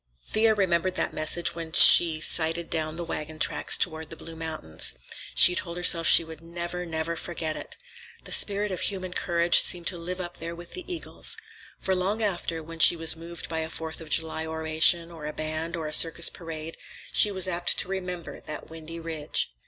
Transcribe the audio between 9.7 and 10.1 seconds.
to